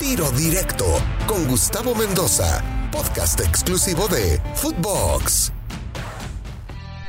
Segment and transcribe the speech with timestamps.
[0.00, 0.84] Tiro Directo
[1.26, 5.52] con Gustavo Mendoza, podcast exclusivo de Footbox.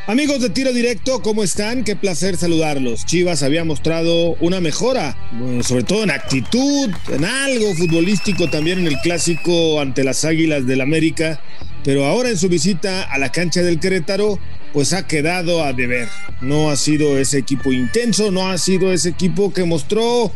[0.08, 1.84] Amigos de Tiro Directo, ¿cómo están?
[1.84, 3.06] Qué placer saludarlos.
[3.06, 5.18] Chivas había mostrado una mejora,
[5.64, 10.82] sobre todo en actitud, en algo futbolístico también en el clásico ante las Águilas del
[10.82, 11.42] América,
[11.84, 14.40] pero ahora en su visita a la cancha del Querétaro,
[14.76, 16.10] pues ha quedado a deber.
[16.42, 20.34] No ha sido ese equipo intenso, no ha sido ese equipo que mostró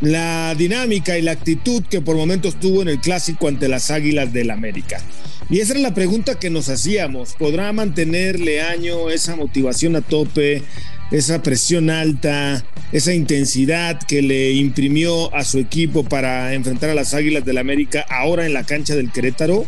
[0.00, 4.32] la dinámica y la actitud que por momentos tuvo en el clásico ante las Águilas
[4.32, 5.02] del América.
[5.50, 7.34] Y esa era la pregunta que nos hacíamos.
[7.36, 10.62] ¿Podrá mantenerle año esa motivación a tope,
[11.10, 17.12] esa presión alta, esa intensidad que le imprimió a su equipo para enfrentar a las
[17.12, 19.66] Águilas del América ahora en la cancha del Querétaro?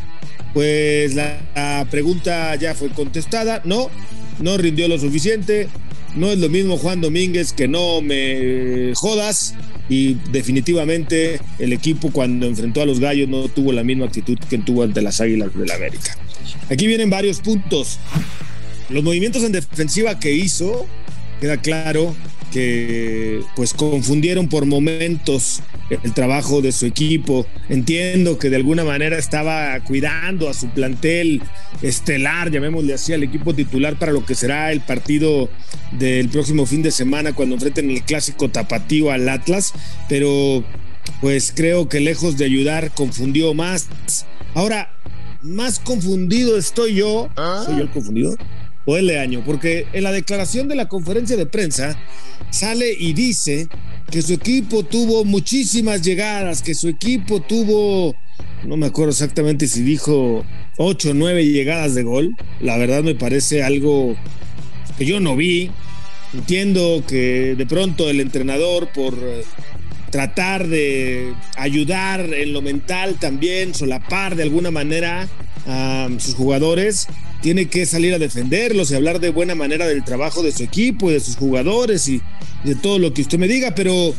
[0.52, 3.62] Pues la, pregunta ya fue contestada.
[3.64, 3.90] No,
[4.40, 5.68] no rindió lo suficiente.
[6.14, 9.54] No es lo mismo Juan Domínguez que no me jodas
[9.88, 14.58] y definitivamente el equipo cuando enfrentó a los Gallos no tuvo la misma actitud que
[14.58, 16.16] tuvo ante las Águilas del la América.
[16.70, 17.98] Aquí vienen varios puntos.
[18.90, 20.86] Los movimientos en defensiva que hizo,
[21.40, 22.14] queda claro
[22.52, 27.46] que pues confundieron por momentos el trabajo de su equipo.
[27.68, 31.42] Entiendo que de alguna manera estaba cuidando a su plantel
[31.80, 35.48] estelar, llamémosle así, al equipo titular para lo que será el partido
[35.92, 39.72] del próximo fin de semana cuando enfrenten el clásico tapatío al Atlas,
[40.08, 40.62] pero
[41.20, 43.88] pues creo que lejos de ayudar confundió más.
[44.54, 44.94] Ahora,
[45.42, 48.36] más confundido estoy yo, soy yo el confundido,
[48.84, 51.98] o el año, porque en la declaración de la conferencia de prensa
[52.50, 53.68] sale y dice
[54.10, 58.14] que su equipo tuvo muchísimas llegadas, que su equipo tuvo,
[58.64, 60.44] no me acuerdo exactamente si dijo
[60.76, 62.36] ocho o nueve llegadas de gol.
[62.60, 64.16] La verdad me parece algo
[64.98, 65.70] que yo no vi.
[66.34, 69.44] Entiendo que de pronto el entrenador por eh,
[70.10, 75.28] tratar de ayudar en lo mental también, solapar de alguna manera
[75.66, 77.06] a sus jugadores,
[77.42, 81.10] tiene que salir a defenderlos y hablar de buena manera del trabajo de su equipo
[81.10, 82.22] y de sus jugadores y
[82.64, 84.14] de todo lo que usted me diga, pero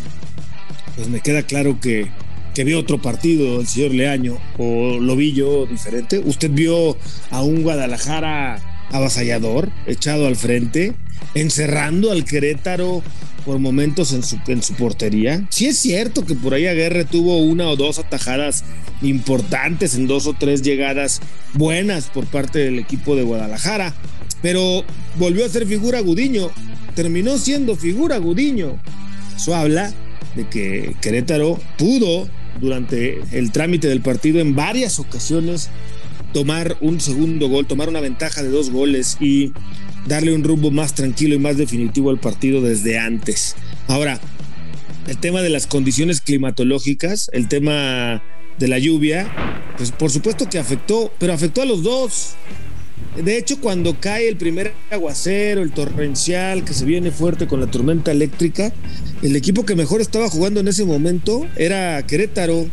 [0.95, 2.11] pues me queda claro que,
[2.53, 6.19] que vio otro partido el señor Leaño o lo vi yo diferente.
[6.19, 6.97] Usted vio
[7.31, 10.93] a un Guadalajara avasallador, echado al frente,
[11.33, 13.03] encerrando al Querétaro
[13.45, 15.45] por momentos en su, en su portería.
[15.49, 18.63] Sí es cierto que por ahí Aguerre tuvo una o dos atajadas
[19.01, 21.21] importantes en dos o tres llegadas
[21.53, 23.93] buenas por parte del equipo de Guadalajara,
[24.41, 24.85] pero
[25.17, 26.49] volvió a ser figura Gudiño,
[26.95, 28.77] terminó siendo figura Gudiño.
[29.35, 29.91] Eso habla
[30.35, 32.29] de que Querétaro pudo
[32.61, 35.69] durante el trámite del partido en varias ocasiones
[36.33, 39.53] tomar un segundo gol, tomar una ventaja de dos goles y
[40.07, 43.55] darle un rumbo más tranquilo y más definitivo al partido desde antes.
[43.87, 44.19] Ahora,
[45.07, 48.23] el tema de las condiciones climatológicas, el tema
[48.57, 49.31] de la lluvia,
[49.77, 52.35] pues por supuesto que afectó, pero afectó a los dos.
[53.21, 57.67] De hecho, cuando cae el primer aguacero, el torrencial que se viene fuerte con la
[57.67, 58.73] tormenta eléctrica,
[59.21, 62.67] el equipo que mejor estaba jugando en ese momento era Querétaro.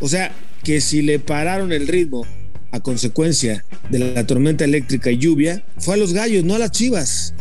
[0.00, 0.32] O sea,
[0.64, 2.26] que si le pararon el ritmo
[2.74, 6.72] a consecuencia de la tormenta eléctrica y lluvia, fue a los gallos, no a las
[6.72, 7.32] chivas.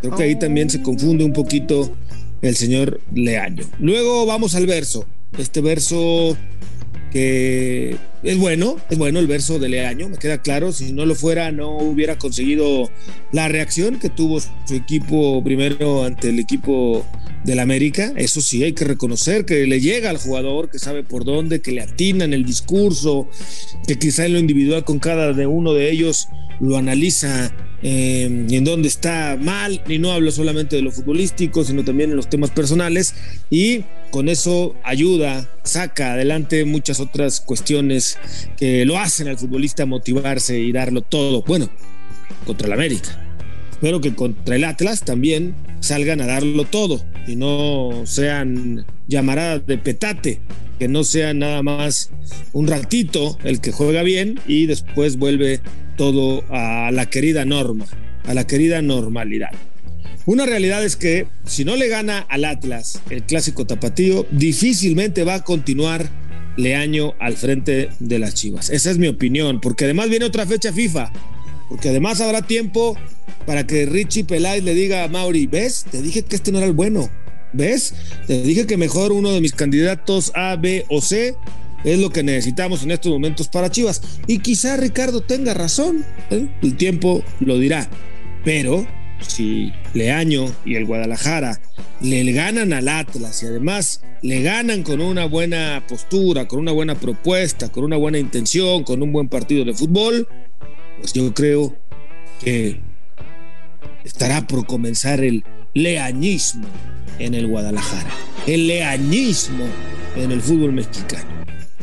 [0.00, 1.94] Creo que ahí también se confunde un poquito
[2.40, 3.64] el señor Leaño.
[3.80, 5.04] Luego vamos al verso.
[5.36, 6.38] Este verso
[7.10, 11.14] que es bueno, es bueno el verso de Leaño, me queda claro, si no lo
[11.14, 12.90] fuera no hubiera conseguido
[13.32, 17.06] la reacción que tuvo su equipo primero ante el equipo
[17.44, 21.24] del América, eso sí hay que reconocer que le llega al jugador, que sabe por
[21.24, 23.28] dónde, que le atina en el discurso,
[23.86, 26.28] que quizá en lo individual con cada de uno de ellos
[26.60, 31.84] lo analiza eh, en dónde está mal, y no hablo solamente de lo futbolístico, sino
[31.84, 33.14] también en los temas personales,
[33.50, 38.18] y con eso ayuda, saca adelante muchas otras cuestiones
[38.56, 41.42] que lo hacen al futbolista motivarse y darlo todo.
[41.42, 41.70] Bueno,
[42.46, 43.24] contra el América.
[43.70, 49.78] Espero que contra el Atlas también salgan a darlo todo y no sean llamaradas de
[49.78, 50.40] petate,
[50.78, 52.10] que no sea nada más
[52.52, 55.60] un ratito el que juega bien y después vuelve
[55.96, 57.84] todo a la querida norma,
[58.24, 59.50] a la querida normalidad.
[60.24, 65.36] Una realidad es que si no le gana al Atlas el clásico tapatío, difícilmente va
[65.36, 66.08] a continuar
[66.56, 68.68] Leaño al frente de las Chivas.
[68.70, 71.12] Esa es mi opinión, porque además viene otra fecha FIFA,
[71.68, 72.96] porque además habrá tiempo
[73.46, 75.86] para que Richie Peláez le diga a Mauri, ¿ves?
[75.90, 77.08] Te dije que este no era el bueno,
[77.52, 77.94] ¿ves?
[78.26, 81.36] Te dije que mejor uno de mis candidatos A, B o C
[81.84, 84.02] es lo que necesitamos en estos momentos para Chivas.
[84.26, 86.48] Y quizá Ricardo tenga razón, ¿eh?
[86.62, 87.88] el tiempo lo dirá,
[88.44, 88.86] pero
[89.20, 91.60] si Leaño y el Guadalajara
[92.00, 96.94] le ganan al Atlas y además le ganan con una buena postura, con una buena
[96.94, 100.28] propuesta, con una buena intención, con un buen partido de fútbol,
[101.00, 101.76] pues yo creo
[102.40, 102.80] que
[104.04, 105.44] estará por comenzar el
[105.82, 106.66] leañismo
[107.18, 108.10] en el Guadalajara,
[108.46, 109.64] el leañismo
[110.16, 111.28] en el fútbol mexicano.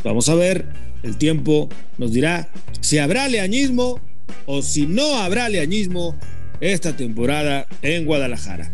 [0.04, 0.66] Vamos a ver,
[1.04, 2.50] el tiempo nos dirá
[2.82, 4.00] si habrá leañismo
[4.46, 6.16] o si no habrá leañismo
[6.62, 8.72] esta temporada en Guadalajara.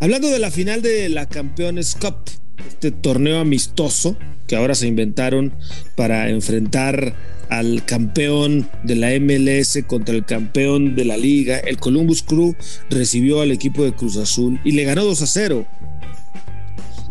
[0.00, 2.16] Hablando de la final de la Campeones Cup,
[2.66, 4.16] este torneo amistoso
[4.46, 5.54] que ahora se inventaron
[5.94, 7.14] para enfrentar
[7.58, 12.56] al campeón de la MLS contra el campeón de la liga, el Columbus Crew
[12.88, 15.66] recibió al equipo de Cruz Azul y le ganó 2 a 0.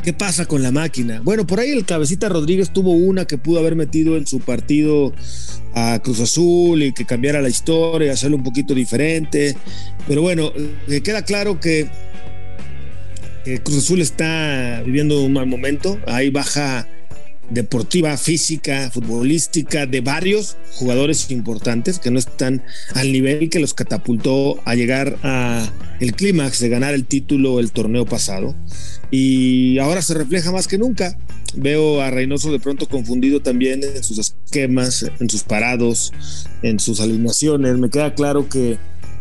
[0.03, 1.21] ¿Qué pasa con la máquina?
[1.23, 5.13] Bueno, por ahí el cabecita Rodríguez tuvo una que pudo haber metido en su partido
[5.75, 9.55] a Cruz Azul y que cambiara la historia, hacerlo un poquito diferente.
[10.07, 10.51] Pero bueno,
[10.87, 11.87] eh, queda claro que
[13.63, 15.99] Cruz Azul está viviendo un mal momento.
[16.07, 16.87] Hay baja
[17.51, 22.63] deportiva, física, futbolística de varios jugadores importantes que no están
[22.95, 25.69] al nivel que los catapultó a llegar a
[25.99, 28.55] el clímax de ganar el título el torneo pasado
[29.11, 31.17] y ahora se refleja más que nunca.
[31.53, 36.13] Veo a Reynoso de pronto confundido también en sus esquemas, en sus parados,
[36.63, 37.77] en sus alineaciones.
[37.77, 38.77] Me queda claro que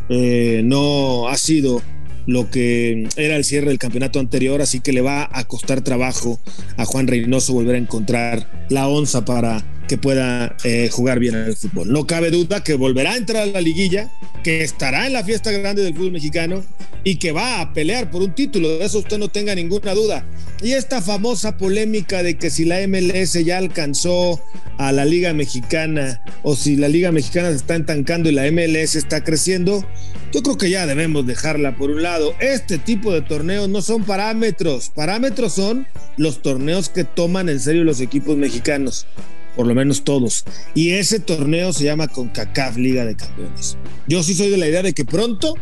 [0.09, 1.83] eh, no ha sido
[2.27, 6.41] lo que era el cierre del campeonato anterior, así que le va a costar trabajo
[6.77, 11.47] a Juan Reynoso volver a encontrar la onza para que pueda eh, jugar bien en
[11.47, 11.93] el fútbol.
[11.93, 14.09] No cabe duda que volverá a entrar a la liguilla,
[14.45, 16.63] que estará en la fiesta grande del fútbol mexicano
[17.03, 20.25] y que va a pelear por un título, de eso usted no tenga ninguna duda.
[20.63, 24.41] Y esta famosa polémica de que si la MLS ya alcanzó
[24.79, 28.95] a la Liga Mexicana o si la Liga Mexicana se está entancando y la MLS
[28.95, 29.85] está creciendo,
[30.33, 32.35] yo creo que ya debemos dejarla por un lado.
[32.41, 35.87] Este tipo de torneos no son parámetros, parámetros son
[36.17, 39.07] los torneos que toman en serio los equipos mexicanos
[39.57, 40.45] por lo menos todos.
[40.75, 43.77] Y ese torneo se llama CONCACAF Liga de Campeones.
[44.07, 45.55] Yo sí soy de la idea de que pronto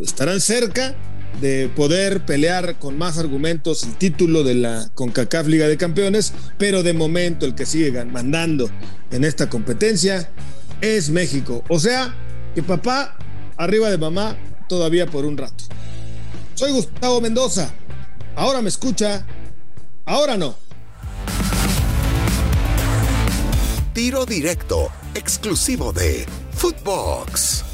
[0.00, 0.94] estarán cerca
[1.40, 6.82] de poder pelear con más argumentos el título de la CONCACAF Liga de Campeones, pero
[6.82, 8.70] de momento el que sigue mandando
[9.10, 10.30] en esta competencia
[10.80, 11.64] es México.
[11.68, 12.14] O sea,
[12.54, 13.16] que papá
[13.56, 14.36] arriba de mamá
[14.68, 15.64] todavía por un rato.
[16.54, 17.72] Soy Gustavo Mendoza.
[18.36, 19.26] Ahora me escucha,
[20.04, 20.56] ahora no.
[23.92, 27.64] Tiro directo, exclusivo de Footbox.